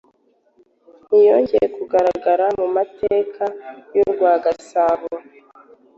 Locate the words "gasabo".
4.43-5.07